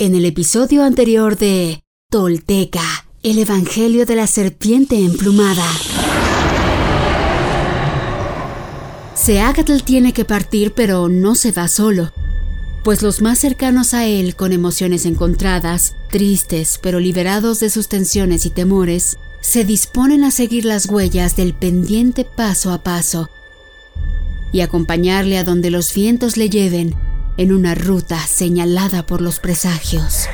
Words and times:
En 0.00 0.14
el 0.14 0.24
episodio 0.24 0.82
anterior 0.82 1.36
de 1.36 1.84
Tolteca, 2.10 3.04
el 3.22 3.38
Evangelio 3.38 4.06
de 4.06 4.16
la 4.16 4.26
Serpiente 4.26 4.96
Emplumada. 4.96 5.66
Seagatl 9.14 9.82
tiene 9.82 10.14
que 10.14 10.24
partir, 10.24 10.72
pero 10.72 11.10
no 11.10 11.34
se 11.34 11.52
va 11.52 11.68
solo, 11.68 12.12
pues 12.82 13.02
los 13.02 13.20
más 13.20 13.40
cercanos 13.40 13.92
a 13.92 14.06
él, 14.06 14.36
con 14.36 14.54
emociones 14.54 15.04
encontradas, 15.04 15.94
tristes, 16.08 16.80
pero 16.82 16.98
liberados 16.98 17.60
de 17.60 17.68
sus 17.68 17.88
tensiones 17.88 18.46
y 18.46 18.50
temores, 18.50 19.18
se 19.42 19.66
disponen 19.66 20.24
a 20.24 20.30
seguir 20.30 20.64
las 20.64 20.86
huellas 20.86 21.36
del 21.36 21.52
pendiente 21.52 22.24
paso 22.24 22.72
a 22.72 22.82
paso 22.82 23.28
y 24.50 24.62
acompañarle 24.62 25.36
a 25.36 25.44
donde 25.44 25.70
los 25.70 25.92
vientos 25.92 26.38
le 26.38 26.48
lleven 26.48 26.96
en 27.40 27.54
una 27.54 27.74
ruta 27.74 28.18
señalada 28.18 29.06
por 29.06 29.22
los 29.22 29.40
presagios. 29.40 30.26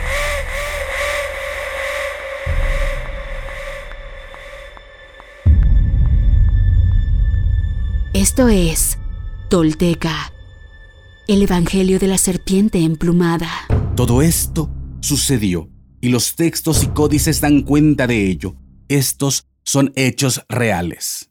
Esto 8.13 8.49
es 8.49 8.99
Tolteca, 9.49 10.33
el 11.29 11.43
Evangelio 11.43 12.01
de 12.01 12.09
la 12.09 12.19
Serpiente 12.19 12.81
Emplumada. 12.81 13.51
Todo 13.95 14.21
esto 14.21 14.69
sucedió 14.99 15.71
y 16.01 16.09
los 16.09 16.35
textos 16.35 16.83
y 16.83 16.89
códices 16.89 17.41
dan 17.41 17.63
cuenta 17.63 18.09
de 18.09 18.27
ello. 18.29 18.57
Estos 18.89 19.45
son 19.63 19.93
hechos 19.95 20.45
reales. 20.49 21.31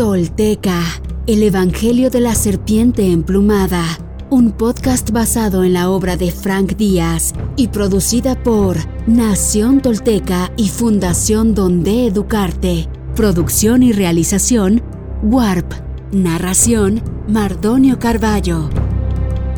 Tolteca, 0.00 0.80
el 1.26 1.42
Evangelio 1.42 2.08
de 2.08 2.20
la 2.20 2.34
Serpiente 2.34 3.12
Emplumada, 3.12 3.84
un 4.30 4.50
podcast 4.50 5.10
basado 5.10 5.62
en 5.62 5.74
la 5.74 5.90
obra 5.90 6.16
de 6.16 6.32
Frank 6.32 6.74
Díaz 6.76 7.34
y 7.54 7.68
producida 7.68 8.42
por 8.42 8.78
Nación 9.06 9.82
Tolteca 9.82 10.52
y 10.56 10.70
Fundación 10.70 11.54
Donde 11.54 12.06
Educarte. 12.06 12.88
Producción 13.14 13.82
y 13.82 13.92
realización, 13.92 14.82
Warp. 15.22 15.70
Narración, 16.12 17.02
Mardonio 17.28 17.98
Carballo. 17.98 18.70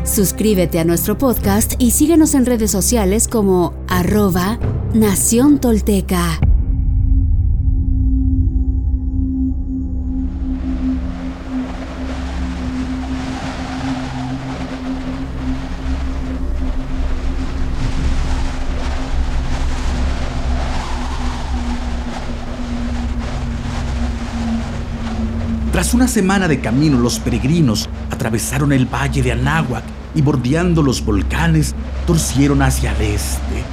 Suscríbete 0.03 0.77
a 0.77 0.83
nuestro 0.83 1.17
podcast 1.17 1.75
y 1.79 1.91
síguenos 1.91 2.33
en 2.33 2.45
redes 2.45 2.69
sociales 2.69 3.29
como 3.29 3.73
arroba 3.87 4.59
Nación 4.93 5.59
Tolteca. 5.61 6.41
Tras 25.83 25.93
una 25.93 26.07
semana 26.07 26.47
de 26.47 26.61
camino, 26.61 26.97
los 26.97 27.19
peregrinos 27.19 27.89
atravesaron 28.09 28.71
el 28.71 28.85
valle 28.85 29.21
de 29.21 29.33
Anáhuac 29.33 29.83
y 30.15 30.21
bordeando 30.21 30.81
los 30.81 31.03
volcanes, 31.03 31.75
torcieron 32.07 32.61
hacia 32.61 32.93
el 32.93 33.01
este. 33.01 33.65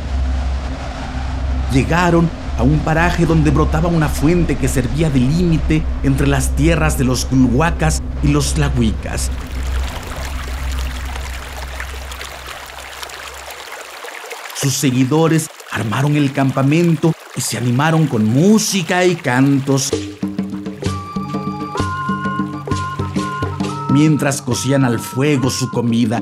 Llegaron 1.73 2.29
a 2.59 2.65
un 2.65 2.81
paraje 2.81 3.27
donde 3.27 3.53
brotaba 3.53 3.89
una 3.89 4.09
fuente 4.09 4.57
que 4.57 4.67
servía 4.67 5.09
de 5.09 5.21
límite 5.21 5.85
entre 6.03 6.27
las 6.27 6.57
tierras 6.57 6.99
de 6.99 7.05
los 7.05 7.31
Gulhuacas 7.31 8.03
y 8.25 8.33
los 8.33 8.55
Tlahuicas. 8.55 9.31
Sus 14.57 14.75
seguidores 14.75 15.47
armaron 15.71 16.17
el 16.17 16.33
campamento 16.33 17.13
y 17.37 17.41
se 17.41 17.57
animaron 17.57 18.09
con 18.09 18.25
música 18.25 19.05
y 19.05 19.15
cantos 19.15 19.93
mientras 23.91 24.41
cocían 24.43 24.85
al 24.85 24.99
fuego 24.99 25.51
su 25.51 25.69
comida. 25.71 26.21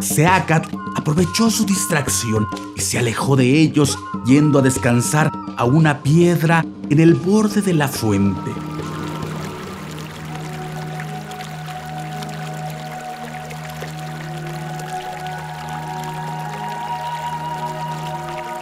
Seacat 0.00 0.66
aprovechó 0.96 1.50
su 1.50 1.64
distracción 1.64 2.46
y 2.76 2.80
se 2.80 2.98
alejó 2.98 3.36
de 3.36 3.60
ellos 3.60 3.98
yendo 4.26 4.58
a 4.58 4.62
descansar 4.62 5.30
a 5.56 5.64
una 5.64 6.02
piedra 6.02 6.64
en 6.90 7.00
el 7.00 7.14
borde 7.14 7.62
de 7.62 7.74
la 7.74 7.88
fuente. 7.88 8.50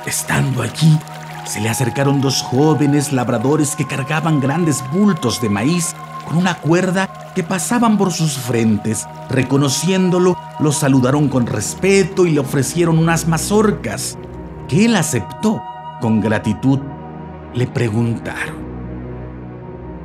Estando 0.07 0.63
allí, 0.63 0.99
se 1.47 1.61
le 1.61 1.69
acercaron 1.69 2.21
dos 2.21 2.43
jóvenes 2.43 3.13
labradores 3.13 3.77
que 3.77 3.87
cargaban 3.87 4.41
grandes 4.41 4.83
bultos 4.93 5.41
de 5.41 5.49
maíz 5.49 5.95
con 6.27 6.37
una 6.37 6.59
cuerda 6.59 7.20
que 7.35 7.43
pasaban 7.43 7.99
por 7.99 8.13
sus 8.13 8.39
frentes. 8.39 9.07
Reconociéndolo, 9.29 10.37
lo 10.59 10.73
saludaron 10.73 11.29
con 11.29 11.47
respeto 11.47 12.27
y 12.27 12.31
le 12.33 12.41
ofrecieron 12.41 12.99
unas 12.99 13.27
mazorcas, 13.29 14.19
que 14.69 14.87
él 14.87 14.97
aceptó 14.97 15.63
con 16.01 16.21
gratitud. 16.21 16.79
Le 17.55 17.67
preguntaron, 17.67 18.71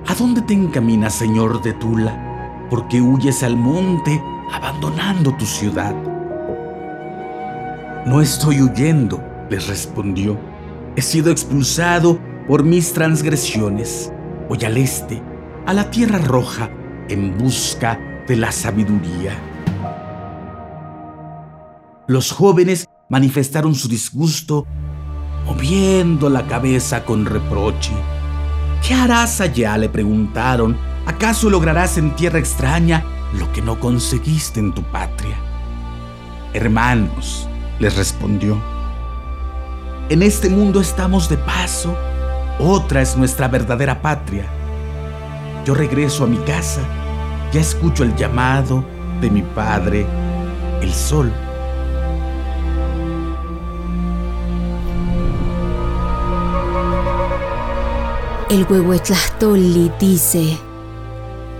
¿A 0.07 0.13
dónde 0.13 0.41
te 0.43 0.53
encaminas, 0.53 1.15
señor 1.15 1.63
de 1.63 1.73
Tula? 1.73 2.67
¿Por 2.69 2.87
qué 2.87 3.01
huyes 3.01 3.41
al 3.41 3.57
monte 3.57 4.21
abandonando 4.53 5.35
tu 5.35 5.45
ciudad? 5.45 5.95
No 8.05 8.21
estoy 8.21 8.61
huyendo, 8.61 9.23
les 9.49 9.67
respondió. 9.67 10.37
He 10.95 11.01
sido 11.01 11.31
expulsado 11.31 12.19
por 12.47 12.63
mis 12.63 12.93
transgresiones. 12.93 14.13
Voy 14.47 14.63
al 14.63 14.77
este, 14.77 15.23
a 15.65 15.73
la 15.73 15.89
tierra 15.89 16.19
roja, 16.19 16.69
en 17.09 17.37
busca 17.37 17.99
de 18.27 18.35
la 18.35 18.51
sabiduría. 18.51 19.33
Los 22.07 22.31
jóvenes 22.31 22.87
manifestaron 23.09 23.75
su 23.75 23.87
disgusto, 23.87 24.65
moviendo 25.45 26.29
la 26.29 26.47
cabeza 26.47 27.03
con 27.03 27.25
reproche. 27.25 27.91
¿Qué 28.87 28.93
harás 28.93 29.41
allá? 29.41 29.77
le 29.77 29.89
preguntaron. 29.89 30.77
¿Acaso 31.05 31.49
lograrás 31.49 31.97
en 31.97 32.15
tierra 32.15 32.39
extraña 32.39 33.05
lo 33.37 33.51
que 33.51 33.61
no 33.61 33.79
conseguiste 33.79 34.59
en 34.59 34.73
tu 34.73 34.81
patria? 34.83 35.35
Hermanos, 36.53 37.47
les 37.79 37.95
respondió, 37.95 38.57
en 40.09 40.23
este 40.23 40.49
mundo 40.49 40.81
estamos 40.81 41.29
de 41.29 41.37
paso, 41.37 41.95
otra 42.59 43.01
es 43.01 43.17
nuestra 43.17 43.47
verdadera 43.47 44.01
patria 44.01 44.47
yo 45.65 45.73
regreso 45.73 46.23
a 46.23 46.27
mi 46.27 46.37
casa, 46.37 46.81
ya 47.51 47.59
escucho 47.59 48.03
el 48.03 48.15
llamado 48.15 48.85
de 49.19 49.31
mi 49.31 49.41
padre, 49.41 50.05
el 50.79 50.93
sol. 50.93 51.33
El 58.51 58.63
Huehuetlahtoli 58.69 59.91
dice: 59.99 60.55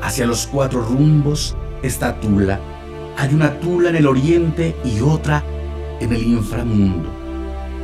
Hacia 0.03 0.27
los 0.27 0.45
cuatro 0.45 0.83
rumbos 0.83 1.57
está 1.81 2.19
Tula. 2.19 2.59
Hay 3.17 3.33
una 3.33 3.59
Tula 3.59 3.89
en 3.89 3.95
el 3.95 4.05
oriente 4.05 4.75
y 4.85 5.01
otra 5.01 5.43
en 5.99 6.13
el 6.13 6.21
inframundo. 6.21 7.09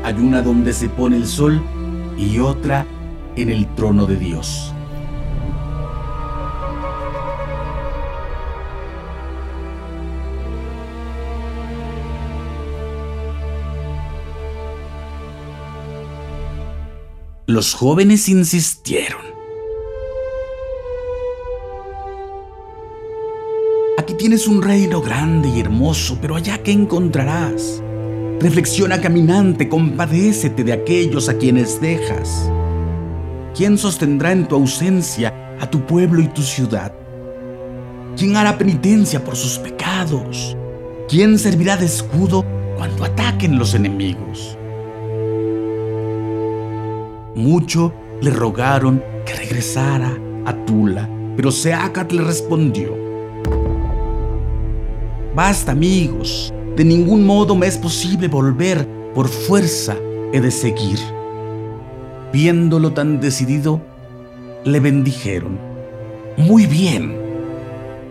Hay 0.04 0.14
una 0.14 0.44
donde 0.44 0.72
se 0.74 0.88
pone 0.88 1.18
el 1.18 1.26
sol 1.26 1.60
y 2.16 2.38
otra 2.38 2.86
en 3.36 3.50
el 3.50 3.66
trono 3.74 4.06
de 4.06 4.18
Dios. 4.18 4.72
Los 17.52 17.74
jóvenes 17.74 18.30
insistieron. 18.30 19.20
Aquí 23.98 24.14
tienes 24.14 24.48
un 24.48 24.62
reino 24.62 25.02
grande 25.02 25.50
y 25.50 25.60
hermoso, 25.60 26.18
pero 26.22 26.38
allá 26.38 26.64
qué 26.64 26.72
encontrarás. 26.72 27.84
Reflexiona 28.40 29.02
caminante, 29.02 29.68
compadécete 29.68 30.64
de 30.64 30.72
aquellos 30.72 31.28
a 31.28 31.38
quienes 31.38 31.82
dejas. 31.82 32.50
¿Quién 33.54 33.78
sostendrá 33.78 34.32
en 34.32 34.48
tu 34.48 34.56
ausencia 34.56 35.58
a 35.60 35.70
tu 35.70 35.86
pueblo 35.86 36.22
y 36.22 36.30
tu 36.30 36.44
ciudad? 36.44 36.94
¿Quién 38.16 38.38
hará 38.38 38.58
penitencia 38.58 39.22
por 39.26 39.36
sus 39.36 39.60
pecados? 39.60 40.56
¿Quién 41.10 41.38
servirá 41.38 41.76
de 41.76 41.88
escudo 41.88 42.46
cuando 42.78 43.04
ataquen 43.04 43.60
los 43.60 43.74
enemigos? 43.74 44.58
Mucho 47.36 47.94
le 48.22 48.30
rogaron 48.30 49.02
que 49.26 49.34
regresara 49.34 50.18
a 50.46 50.54
Tula, 50.66 51.10
pero 51.38 51.52
Seacat 51.52 52.12
le 52.12 52.24
respondió: 52.24 52.94
Basta, 55.34 55.72
amigos, 55.72 56.54
de 56.76 56.84
ningún 56.84 57.26
modo 57.26 57.56
me 57.56 57.68
es 57.68 57.78
posible 57.78 58.28
volver, 58.28 58.88
por 59.16 59.30
fuerza 59.30 59.96
he 60.34 60.42
de 60.42 60.52
seguir. 60.52 61.00
Viéndolo 62.34 62.92
tan 62.92 63.22
decidido, 63.22 63.82
le 64.66 64.80
bendijeron. 64.80 65.58
Muy 66.38 66.66
bien, 66.66 67.16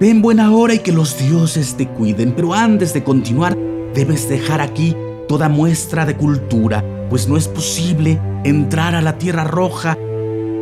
ven 0.00 0.22
buena 0.22 0.54
hora 0.54 0.74
y 0.74 0.78
que 0.78 0.92
los 0.92 1.18
dioses 1.18 1.74
te 1.74 1.86
cuiden, 1.88 2.32
pero 2.32 2.54
antes 2.54 2.94
de 2.94 3.04
continuar, 3.04 3.56
debes 3.94 4.28
dejar 4.28 4.60
aquí 4.60 4.96
toda 5.28 5.48
muestra 5.48 6.06
de 6.06 6.16
cultura, 6.16 6.84
pues 7.10 7.28
no 7.28 7.36
es 7.36 7.48
posible 7.48 8.20
entrar 8.44 8.94
a 8.94 9.02
la 9.02 9.18
Tierra 9.18 9.44
Roja 9.44 9.98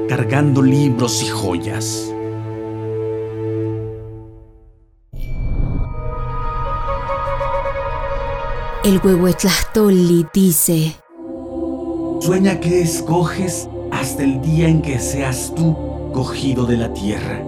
cargando 0.08 0.62
libros 0.62 1.22
y 1.22 1.28
joyas. 1.28 2.12
El 8.82 8.98
Huehuetlahtoli 9.04 10.26
dice: 10.32 10.96
Sueña 12.20 12.58
que 12.58 12.80
escoges 12.80 13.68
hasta 13.92 14.24
el 14.24 14.40
día 14.40 14.68
en 14.68 14.80
que 14.80 14.98
seas 14.98 15.52
tú 15.54 15.76
cogido 16.14 16.64
de 16.64 16.78
la 16.78 16.94
tierra. 16.94 17.42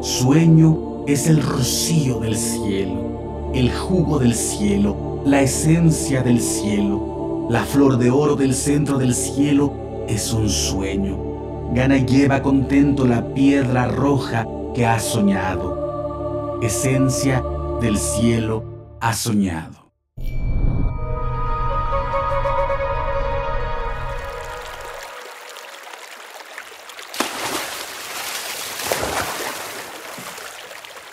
Sueño 0.00 1.04
es 1.06 1.26
el 1.26 1.42
rocío 1.42 2.20
del 2.20 2.36
cielo, 2.36 3.52
el 3.54 3.70
jugo 3.70 4.18
del 4.18 4.34
cielo, 4.34 5.20
la 5.26 5.42
esencia 5.42 6.22
del 6.22 6.40
cielo. 6.40 7.09
La 7.50 7.64
flor 7.64 7.98
de 7.98 8.12
oro 8.12 8.36
del 8.36 8.54
centro 8.54 8.96
del 8.96 9.12
cielo 9.12 10.04
es 10.06 10.32
un 10.32 10.48
sueño. 10.48 11.72
Gana 11.74 11.96
y 11.96 12.06
lleva 12.06 12.42
contento 12.42 13.04
la 13.04 13.34
piedra 13.34 13.88
roja 13.88 14.46
que 14.72 14.86
ha 14.86 15.00
soñado. 15.00 16.60
Esencia 16.62 17.42
del 17.80 17.98
cielo 17.98 18.98
ha 19.00 19.12
soñado. 19.14 19.90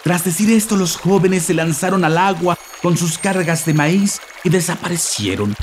Tras 0.03 0.23
decir 0.23 0.51
esto, 0.51 0.75
los 0.75 0.97
jóvenes 0.97 1.45
se 1.45 1.55
lanzaron 1.55 2.05
al 2.05 2.19
agua 2.19 2.55
con 2.83 2.95
sus 2.95 3.17
cargas 3.17 3.65
de 3.65 3.73
maíz 3.73 4.21
y 4.43 4.49
desaparecieron. 4.49 5.55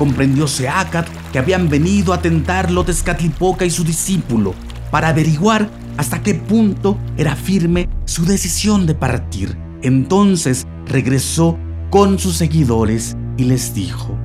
Comprendió 0.00 0.48
Seacat 0.48 1.06
que 1.30 1.38
habían 1.38 1.68
venido 1.68 2.14
a 2.14 2.22
tentarlo 2.22 2.86
Tezcatlipoca 2.86 3.66
y 3.66 3.70
su 3.70 3.84
discípulo 3.84 4.54
para 4.90 5.08
averiguar 5.08 5.68
hasta 5.98 6.22
qué 6.22 6.32
punto 6.32 6.96
era 7.18 7.36
firme 7.36 7.86
su 8.06 8.24
decisión 8.24 8.86
de 8.86 8.94
partir. 8.94 9.58
Entonces 9.82 10.66
regresó 10.86 11.58
con 11.90 12.18
sus 12.18 12.38
seguidores 12.38 13.14
y 13.36 13.44
les 13.44 13.74
dijo, 13.74 14.16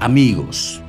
Amigos, 0.00 0.80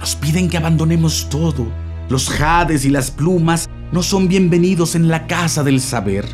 nos 0.00 0.16
piden 0.16 0.48
que 0.48 0.56
abandonemos 0.56 1.28
todo 1.28 1.66
los 2.08 2.30
jades 2.30 2.86
y 2.86 2.88
las 2.88 3.10
plumas 3.10 3.68
no 3.92 4.02
son 4.02 4.26
bienvenidos 4.26 4.94
en 4.94 5.08
la 5.08 5.26
casa 5.26 5.62
del 5.62 5.82
saber. 5.82 6.24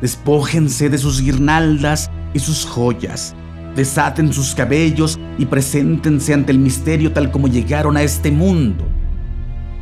Despójense 0.00 0.88
de 0.88 0.96
sus 0.96 1.20
guirnaldas 1.20 2.10
y 2.32 2.38
sus 2.38 2.64
joyas. 2.64 3.36
Desaten 3.76 4.32
sus 4.32 4.54
cabellos 4.54 5.18
y 5.36 5.46
preséntense 5.46 6.32
ante 6.32 6.52
el 6.52 6.58
misterio 6.58 7.12
tal 7.12 7.30
como 7.30 7.48
llegaron 7.48 7.96
a 7.96 8.02
este 8.02 8.30
mundo. 8.30 8.86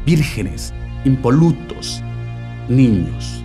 Vírgenes, 0.06 0.72
impolutos, 1.04 2.02
niños. 2.68 3.42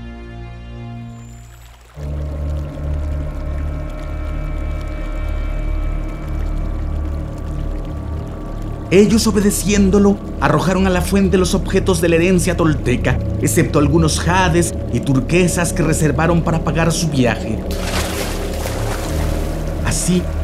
Ellos 8.89 9.27
obedeciéndolo, 9.27 10.17
arrojaron 10.39 10.88
a 10.88 10.89
la 10.89 11.01
fuente 11.01 11.38
los 11.38 11.53
objetos 11.53 11.99
de 11.99 12.07
la 12.07 12.15
herencia 12.15 12.55
tolteca, 12.55 13.19
excepto 13.41 13.79
algunos 13.79 14.21
jades 14.21 14.73
y 14.94 15.01
turquesas 15.01 15.73
que 15.73 15.83
reservaron 15.83 16.41
para 16.41 16.63
pagar 16.63 16.94
su 16.94 17.09
viaje. 17.09 17.59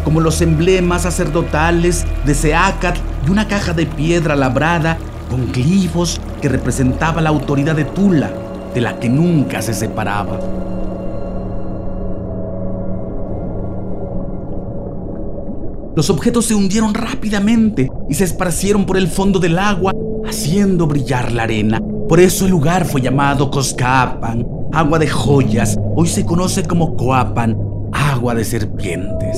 Como 0.03 0.19
los 0.19 0.41
emblemas 0.41 1.03
sacerdotales 1.03 2.05
de 2.25 2.35
Seacat 2.35 2.97
y 3.25 3.29
una 3.29 3.47
caja 3.47 3.73
de 3.73 3.85
piedra 3.85 4.35
labrada 4.35 4.97
con 5.29 5.51
glifos 5.51 6.19
que 6.41 6.49
representaba 6.49 7.21
la 7.21 7.29
autoridad 7.29 7.75
de 7.75 7.85
Tula, 7.85 8.31
de 8.73 8.81
la 8.81 8.99
que 8.99 9.07
nunca 9.07 9.61
se 9.61 9.73
separaba. 9.73 10.39
Los 15.95 16.09
objetos 16.09 16.45
se 16.45 16.55
hundieron 16.55 16.93
rápidamente 16.93 17.89
y 18.09 18.15
se 18.15 18.25
esparcieron 18.25 18.85
por 18.85 18.97
el 18.97 19.07
fondo 19.07 19.39
del 19.39 19.57
agua, 19.59 19.93
haciendo 20.27 20.87
brillar 20.87 21.31
la 21.31 21.43
arena. 21.43 21.79
Por 22.09 22.19
eso 22.19 22.45
el 22.45 22.51
lugar 22.51 22.85
fue 22.85 22.99
llamado 22.99 23.49
Coscapan, 23.49 24.45
agua 24.73 24.99
de 24.99 25.07
joyas. 25.07 25.77
Hoy 25.95 26.07
se 26.07 26.25
conoce 26.25 26.63
como 26.63 26.97
Coapan, 26.97 27.55
agua 28.13 28.35
de 28.35 28.45
serpientes. 28.45 29.37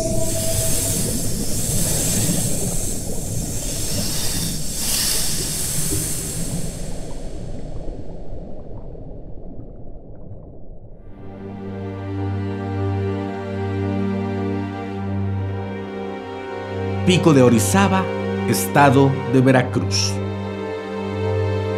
Pico 17.05 17.33
de 17.33 17.43
Orizaba, 17.43 18.03
estado 18.49 19.09
de 19.31 19.39
Veracruz. 19.39 20.11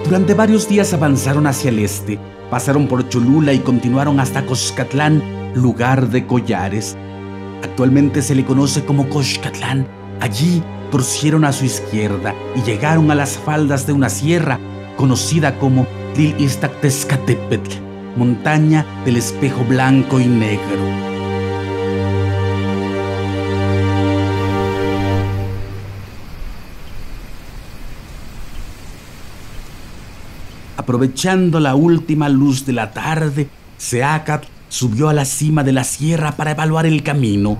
Durante 0.03 0.33
varios 0.33 0.67
días 0.67 0.93
avanzaron 0.95 1.45
hacia 1.45 1.69
el 1.69 1.77
este, 1.77 2.17
pasaron 2.49 2.87
por 2.87 3.07
Cholula 3.07 3.53
y 3.53 3.59
continuaron 3.59 4.19
hasta 4.19 4.45
Coscatlán, 4.47 5.21
lugar 5.57 6.09
de 6.09 6.25
collares. 6.25 6.97
Actualmente 7.63 8.21
se 8.21 8.35
le 8.35 8.45
conoce 8.45 8.85
como 8.85 9.09
Coscatlán. 9.09 9.87
Allí 10.19 10.63
torcieron 10.91 11.45
a 11.45 11.51
su 11.51 11.65
izquierda 11.65 12.33
y 12.55 12.61
llegaron 12.61 13.11
a 13.11 13.15
las 13.15 13.37
faldas 13.37 13.85
de 13.85 13.93
una 13.93 14.09
sierra 14.09 14.59
conocida 14.95 15.59
como 15.59 15.85
Tlilistactezcatepetl, 16.15 17.71
montaña 18.15 18.85
del 19.05 19.17
espejo 19.17 19.63
blanco 19.65 20.19
y 20.19 20.25
negro. 20.25 21.07
Aprovechando 30.77 31.59
la 31.59 31.75
última 31.75 32.29
luz 32.29 32.65
de 32.65 32.73
la 32.73 32.91
tarde, 32.91 33.49
Seacat 33.77 34.45
subió 34.69 35.09
a 35.09 35.13
la 35.13 35.25
cima 35.25 35.63
de 35.63 35.71
la 35.71 35.83
sierra 35.83 36.33
para 36.33 36.51
evaluar 36.51 36.85
el 36.85 37.03
camino. 37.03 37.57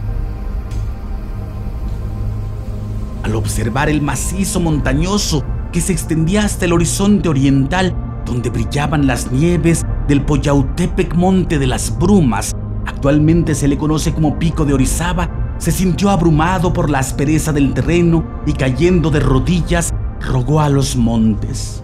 Al 3.24 3.36
observar 3.36 3.90
el 3.90 4.02
macizo 4.02 4.60
montañoso 4.60 5.44
que 5.72 5.82
se 5.82 5.94
extendía 5.94 6.46
hasta 6.46 6.66
el 6.66 6.74
horizonte 6.74 7.30
oriental, 7.30 7.96
donde 8.26 8.50
brillaban 8.50 9.08
las 9.08 9.32
nieves 9.32 9.86
del 10.08 10.24
Poyautepec 10.24 11.16
Monte 11.16 11.60
de 11.60 11.68
las 11.68 11.98
Brumas, 11.98 12.56
actualmente 12.86 13.56
se 13.56 13.68
le 13.68 13.78
conoce 13.78 14.14
como 14.14 14.40
Pico 14.40 14.66
de 14.66 14.74
Orizaba, 14.74 15.56
se 15.58 15.72
sintió 15.72 16.10
abrumado 16.10 16.72
por 16.72 16.90
la 16.90 17.00
aspereza 17.00 17.52
del 17.52 17.74
terreno 17.74 18.26
y 18.46 18.54
cayendo 18.54 19.10
de 19.10 19.20
rodillas, 19.20 19.94
rogó 20.22 20.62
a 20.62 20.70
los 20.70 20.96
montes. 20.96 21.84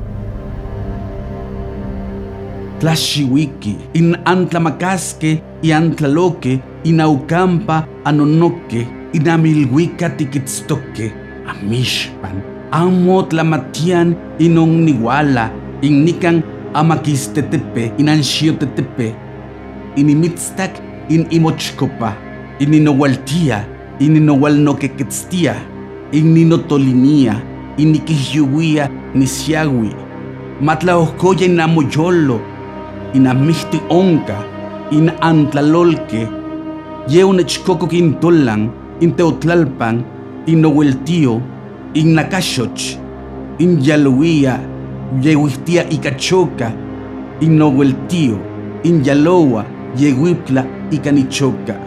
Tlaxiwiki, 2.84 3.78
in 3.94 4.18
Antlamacasque 4.26 5.42
y 5.62 5.72
Antlaloque, 5.72 6.62
Inaucampa, 6.84 7.88
Anonoque, 8.04 8.86
Inamilhuica 9.14 10.10
Tiquitztoque, 10.18 11.14
Amishpan, 11.48 12.44
Amo 12.72 13.24
Tlamatian, 13.24 14.18
Inoniguala, 14.38 15.50
Innican 15.82 16.44
amaquistetepe, 16.74 17.94
inanxiotetepe, 17.98 19.16
inimitztak, 19.96 20.72
in 21.08 21.26
imochcopa, 21.32 22.18
ininowaltia, 22.60 23.66
ininowalnoquequetztia, 24.00 25.56
inninotolinía, 26.12 27.42
iniquihyuwia, 27.78 28.90
nisiawi, 29.16 29.96
matlaohcoya 30.62 31.46
inamoyolo, 31.46 32.53
inamihti 33.14 33.82
onca, 33.90 34.38
in 34.92 35.12
antlalolque, 35.22 36.28
yeunechcoco 37.08 37.88
quintolan, 37.88 38.72
inteotlalpan, 39.02 40.04
innoweltio, 40.46 41.42
innacashoch, 41.94 42.98
inyaluia, 43.60 44.60
yehuistia 45.22 45.90
icachoca, 45.90 46.72
innoweltio, 47.42 48.40
inyaloa, 48.84 49.66
yehuipla 49.96 50.66
y 50.92 50.98
canichoca. 50.98 51.78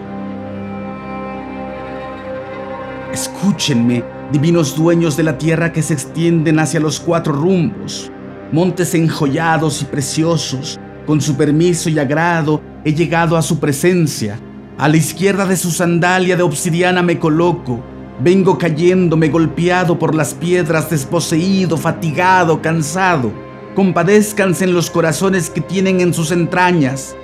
Escúchenme, 3.13 4.05
divinos 4.33 4.77
dueños 4.77 5.17
de 5.17 5.23
la 5.23 5.39
tierra 5.39 5.73
que 5.73 5.83
se 5.83 5.95
extienden 5.95 6.59
hacia 6.59 6.81
los 6.81 7.01
cuatro 7.01 7.33
rumbos, 7.33 8.11
montes 8.53 8.95
enjollados 8.95 9.83
y 9.83 9.87
preciosos, 9.87 10.79
con 11.07 11.21
su 11.21 11.37
permiso 11.37 11.89
y 11.89 11.99
agrado 11.99 12.61
he 12.85 12.93
llegado 12.93 13.37
a 13.37 13.43
su 13.43 13.59
presencia. 13.59 14.39
A 14.79 14.89
la 14.89 14.97
izquierda 14.97 15.47
de 15.47 15.57
su 15.57 15.71
sandalia 15.71 16.37
de 16.37 16.43
obsidiana 16.43 17.03
me 17.03 17.19
coloco. 17.19 17.81
Vengo 18.21 18.59
cayéndome 18.59 19.29
golpeado 19.29 19.99
por 19.99 20.15
las 20.15 20.35
piedras, 20.35 20.91
desposeído, 20.91 21.77
fatigado, 21.77 22.61
cansado. 22.61 23.33
Compadézcanse 23.75 24.65
en 24.65 24.75
los 24.75 24.91
corazones 24.91 25.51
que 25.51 25.61
tienen 25.61 26.01
en 26.01 26.15
sus 26.15 26.31
entrañas, 26.31 27.15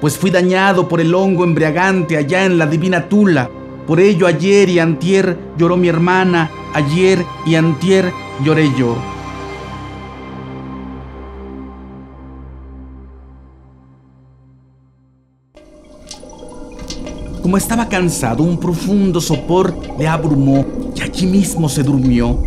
pues 0.00 0.18
fui 0.18 0.30
dañado 0.30 0.88
por 0.88 1.00
el 1.00 1.14
hongo 1.14 1.44
embriagante 1.44 2.16
allá 2.16 2.44
en 2.44 2.58
la 2.58 2.66
divina 2.66 3.08
Tula. 3.08 3.48
Por 3.86 3.98
ello 3.98 4.26
ayer 4.26 4.68
y 4.68 4.78
antier 4.78 5.38
lloró 5.56 5.76
mi 5.76 5.88
hermana, 5.88 6.50
ayer 6.74 7.24
y 7.46 7.54
antier 7.54 8.12
lloré 8.44 8.70
yo. 8.78 8.96
Como 17.42 17.56
estaba 17.56 17.88
cansado, 17.88 18.44
un 18.44 18.56
profundo 18.56 19.20
sopor 19.20 19.76
le 19.98 20.06
abrumó 20.06 20.64
y 20.94 21.02
allí 21.02 21.26
mismo 21.26 21.68
se 21.68 21.82
durmió. 21.82 22.40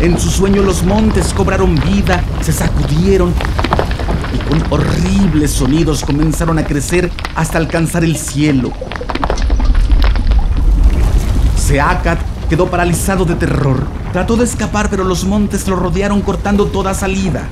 En 0.00 0.16
su 0.16 0.30
sueño 0.30 0.62
los 0.62 0.84
montes 0.84 1.34
cobraron 1.34 1.74
vida, 1.74 2.22
se 2.40 2.52
sacudieron 2.52 3.34
y 4.32 4.38
con 4.48 4.72
horribles 4.72 5.50
sonidos 5.50 6.04
comenzaron 6.04 6.56
a 6.56 6.64
crecer 6.64 7.10
hasta 7.34 7.58
alcanzar 7.58 8.04
el 8.04 8.16
cielo. 8.16 8.70
Seacat 11.56 12.20
quedó 12.48 12.70
paralizado 12.70 13.24
de 13.24 13.34
terror. 13.34 13.88
Trató 14.12 14.36
de 14.36 14.44
escapar, 14.44 14.88
pero 14.88 15.02
los 15.02 15.24
montes 15.24 15.66
lo 15.66 15.74
rodearon 15.74 16.20
cortando 16.20 16.66
toda 16.66 16.94
salida. 16.94 17.48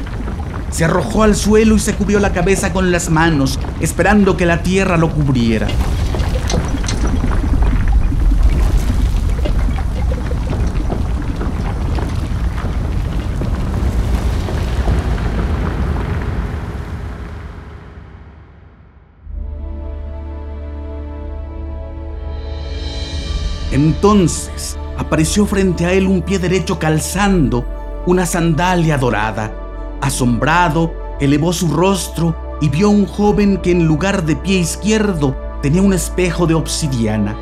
Se 0.76 0.84
arrojó 0.84 1.22
al 1.22 1.34
suelo 1.34 1.76
y 1.76 1.78
se 1.78 1.94
cubrió 1.94 2.20
la 2.20 2.34
cabeza 2.34 2.74
con 2.74 2.92
las 2.92 3.08
manos, 3.08 3.58
esperando 3.80 4.36
que 4.36 4.44
la 4.44 4.62
tierra 4.62 4.98
lo 4.98 5.08
cubriera. 5.08 5.68
Entonces 23.72 24.76
apareció 24.98 25.46
frente 25.46 25.86
a 25.86 25.94
él 25.94 26.06
un 26.06 26.20
pie 26.20 26.38
derecho 26.38 26.78
calzando 26.78 27.64
una 28.04 28.26
sandalia 28.26 28.98
dorada. 28.98 29.65
Asombrado, 30.06 30.94
elevó 31.18 31.52
su 31.52 31.66
rostro 31.66 32.36
y 32.60 32.68
vio 32.68 32.86
a 32.86 32.90
un 32.90 33.06
joven 33.06 33.56
que 33.56 33.72
en 33.72 33.86
lugar 33.88 34.24
de 34.24 34.36
pie 34.36 34.60
izquierdo 34.60 35.36
tenía 35.62 35.82
un 35.82 35.92
espejo 35.92 36.46
de 36.46 36.54
obsidiana. 36.54 37.36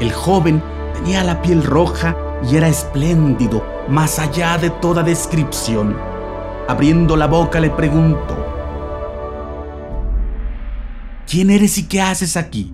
El 0.00 0.10
joven 0.12 0.60
tenía 0.92 1.22
la 1.22 1.40
piel 1.40 1.62
roja 1.62 2.16
y 2.50 2.56
era 2.56 2.66
espléndido, 2.66 3.62
más 3.88 4.18
allá 4.18 4.58
de 4.58 4.70
toda 4.70 5.04
descripción. 5.04 5.96
Abriendo 6.66 7.16
la 7.16 7.28
boca 7.28 7.60
le 7.60 7.70
preguntó, 7.70 8.34
¿quién 11.30 11.50
eres 11.50 11.78
y 11.78 11.84
qué 11.84 12.00
haces 12.00 12.36
aquí? 12.36 12.72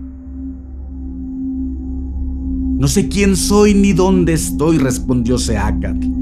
No 2.79 2.89
sé 2.89 3.11
quién 3.11 3.37
soy 3.37 3.75
ni 3.75 3.93
dónde 3.93 4.33
estoy, 4.33 4.79
respondió 4.79 5.37
Seacat. 5.37 6.22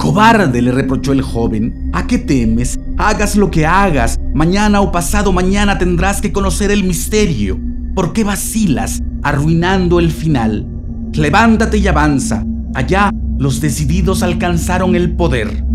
Cobarde, 0.00 0.62
le 0.62 0.72
reprochó 0.72 1.12
el 1.12 1.20
joven. 1.20 1.90
¿A 1.92 2.06
qué 2.06 2.16
temes? 2.16 2.80
Hagas 2.96 3.36
lo 3.36 3.50
que 3.50 3.66
hagas. 3.66 4.18
Mañana 4.32 4.80
o 4.80 4.90
pasado 4.90 5.30
mañana 5.30 5.76
tendrás 5.76 6.22
que 6.22 6.32
conocer 6.32 6.70
el 6.70 6.84
misterio. 6.84 7.60
¿Por 7.94 8.14
qué 8.14 8.24
vacilas, 8.24 9.02
arruinando 9.22 10.00
el 10.00 10.10
final? 10.10 10.66
Levántate 11.12 11.76
y 11.76 11.86
avanza. 11.86 12.46
Allá 12.74 13.10
los 13.38 13.60
decididos 13.60 14.22
alcanzaron 14.22 14.96
el 14.96 15.16
poder. 15.16 15.66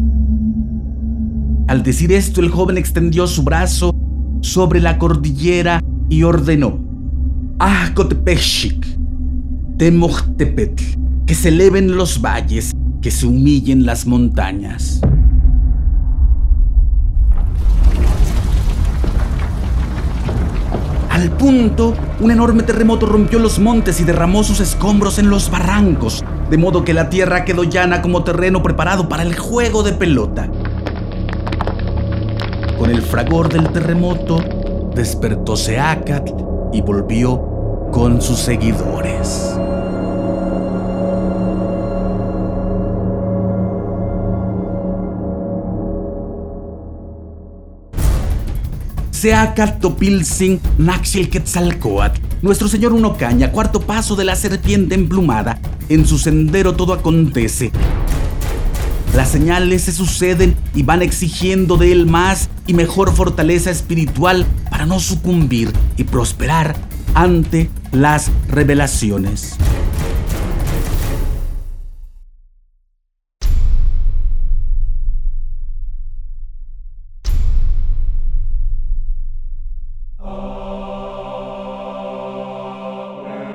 Al 1.67 1.83
decir 1.83 2.11
esto, 2.11 2.41
el 2.41 2.49
joven 2.49 2.79
extendió 2.79 3.27
su 3.27 3.43
brazo 3.43 3.93
sobre 4.41 4.81
la 4.81 4.97
cordillera 4.97 5.83
y 6.09 6.23
ordenó: 6.23 6.79
Ah, 7.59 7.93
Temochtepetl, 9.77 10.83
que 11.27 11.35
se 11.35 11.49
eleven 11.49 11.95
los 11.95 12.19
valles, 12.19 12.71
que 13.05 13.11
se 13.11 13.27
humillen 13.27 13.85
las 13.85 14.07
montañas. 14.07 14.99
Al 21.11 21.29
punto, 21.37 21.93
un 22.19 22.31
enorme 22.31 22.63
terremoto 22.63 23.05
rompió 23.05 23.37
los 23.37 23.59
montes 23.59 23.99
y 23.99 24.05
derramó 24.05 24.43
sus 24.43 24.59
escombros 24.59 25.19
en 25.19 25.29
los 25.29 25.51
barrancos, 25.51 26.25
de 26.49 26.57
modo 26.57 26.83
que 26.83 26.95
la 26.95 27.11
tierra 27.11 27.45
quedó 27.45 27.63
llana 27.63 28.01
como 28.01 28.23
terreno 28.23 28.63
preparado 28.63 29.07
para 29.07 29.21
el 29.21 29.37
juego 29.37 29.83
de 29.83 29.93
pelota. 29.93 30.49
Con 32.79 32.89
el 32.89 33.03
fragor 33.03 33.53
del 33.53 33.69
terremoto, 33.69 34.43
despertó 34.95 35.55
Seacatl 35.55 36.33
y 36.73 36.81
volvió 36.81 37.91
con 37.91 38.19
sus 38.19 38.39
seguidores. 38.39 39.55
Seacat 49.25 49.79
Topilzin 49.79 50.59
Naxil 50.77 51.31
Quetzalcoatl, 51.31 52.21
nuestro 52.43 52.67
señor 52.67 52.93
Unocaña, 52.93 53.51
cuarto 53.51 53.81
paso 53.81 54.15
de 54.15 54.23
la 54.23 54.35
serpiente 54.35 54.93
emplumada. 54.93 55.59
En 55.89 56.05
su 56.05 56.19
sendero 56.19 56.75
todo 56.75 56.93
acontece. 56.93 57.71
Las 59.15 59.29
señales 59.29 59.81
se 59.81 59.93
suceden 59.93 60.55
y 60.75 60.83
van 60.83 61.01
exigiendo 61.01 61.75
de 61.75 61.91
él 61.91 62.05
más 62.05 62.51
y 62.67 62.75
mejor 62.75 63.15
fortaleza 63.15 63.71
espiritual 63.71 64.45
para 64.69 64.85
no 64.85 64.99
sucumbir 64.99 65.73
y 65.97 66.03
prosperar 66.03 66.75
ante 67.15 67.71
las 67.91 68.29
revelaciones. 68.47 69.57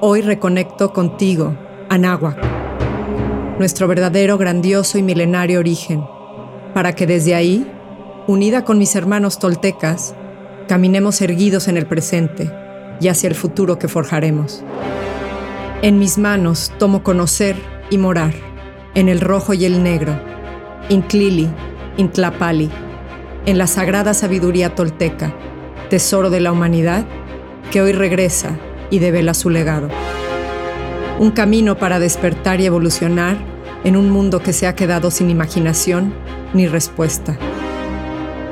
Hoy 0.00 0.20
reconecto 0.20 0.92
contigo, 0.92 1.56
Anáhuac. 1.88 2.38
nuestro 3.58 3.88
verdadero, 3.88 4.38
grandioso 4.38 4.96
y 4.96 5.02
milenario 5.02 5.58
origen, 5.58 6.04
para 6.72 6.94
que 6.94 7.04
desde 7.04 7.34
ahí, 7.34 7.68
unida 8.28 8.64
con 8.64 8.78
mis 8.78 8.94
hermanos 8.94 9.40
toltecas, 9.40 10.14
caminemos 10.68 11.20
erguidos 11.20 11.66
en 11.66 11.76
el 11.76 11.86
presente 11.86 12.48
y 13.00 13.08
hacia 13.08 13.26
el 13.26 13.34
futuro 13.34 13.80
que 13.80 13.88
forjaremos. 13.88 14.62
En 15.82 15.98
mis 15.98 16.16
manos 16.16 16.72
tomo 16.78 17.02
conocer 17.02 17.56
y 17.90 17.98
morar, 17.98 18.34
en 18.94 19.08
el 19.08 19.20
rojo 19.20 19.52
y 19.52 19.64
el 19.64 19.82
negro, 19.82 20.16
Intlili, 20.90 21.50
Intlapali, 21.96 22.70
en 23.46 23.58
la 23.58 23.66
sagrada 23.66 24.14
sabiduría 24.14 24.76
tolteca, 24.76 25.34
tesoro 25.90 26.30
de 26.30 26.38
la 26.38 26.52
humanidad, 26.52 27.04
que 27.72 27.82
hoy 27.82 27.90
regresa 27.90 28.60
y 28.90 28.98
devela 28.98 29.34
su 29.34 29.50
legado. 29.50 29.88
Un 31.18 31.30
camino 31.30 31.78
para 31.78 31.98
despertar 31.98 32.60
y 32.60 32.66
evolucionar 32.66 33.36
en 33.84 33.96
un 33.96 34.10
mundo 34.10 34.40
que 34.40 34.52
se 34.52 34.66
ha 34.66 34.74
quedado 34.74 35.10
sin 35.10 35.30
imaginación 35.30 36.14
ni 36.54 36.66
respuesta. 36.66 37.36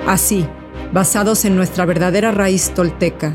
Así, 0.06 0.46
basados 0.92 1.44
en 1.44 1.56
nuestra 1.56 1.84
verdadera 1.84 2.30
raíz 2.30 2.70
tolteca, 2.70 3.34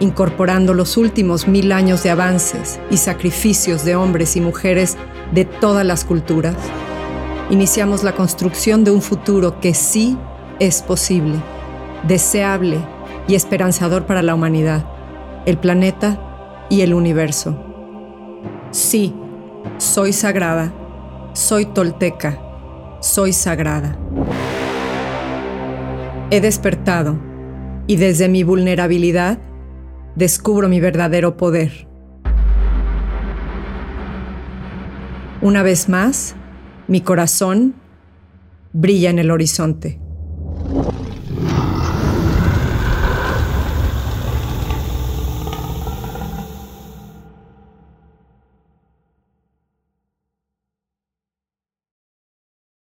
incorporando 0.00 0.74
los 0.74 0.96
últimos 0.96 1.46
mil 1.46 1.72
años 1.72 2.02
de 2.02 2.10
avances 2.10 2.80
y 2.90 2.96
sacrificios 2.96 3.84
de 3.84 3.96
hombres 3.96 4.36
y 4.36 4.40
mujeres 4.40 4.96
de 5.32 5.44
todas 5.44 5.84
las 5.84 6.04
culturas, 6.04 6.56
iniciamos 7.50 8.02
la 8.02 8.14
construcción 8.14 8.84
de 8.84 8.90
un 8.90 9.02
futuro 9.02 9.60
que 9.60 9.74
sí 9.74 10.16
es 10.58 10.82
posible, 10.82 11.36
deseable 12.06 12.78
y 13.28 13.34
esperanzador 13.34 14.06
para 14.06 14.22
la 14.22 14.34
humanidad, 14.34 14.84
el 15.46 15.58
planeta 15.58 16.29
y 16.70 16.80
el 16.80 16.94
universo. 16.94 17.62
Sí, 18.70 19.14
soy 19.76 20.14
sagrada, 20.14 20.72
soy 21.34 21.66
tolteca, 21.66 22.40
soy 23.00 23.34
sagrada. 23.34 23.98
He 26.30 26.40
despertado 26.40 27.18
y 27.86 27.96
desde 27.96 28.28
mi 28.28 28.44
vulnerabilidad 28.44 29.38
descubro 30.14 30.68
mi 30.68 30.80
verdadero 30.80 31.36
poder. 31.36 31.88
Una 35.42 35.62
vez 35.62 35.88
más, 35.88 36.36
mi 36.86 37.00
corazón 37.00 37.74
brilla 38.72 39.10
en 39.10 39.18
el 39.18 39.30
horizonte. 39.30 40.00